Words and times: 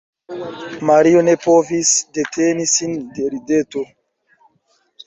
Mario 0.89 1.21
ne 1.27 1.35
povis 1.43 1.93
deteni 2.17 2.67
sin 2.73 2.99
de 3.21 3.31
rideto. 3.37 3.87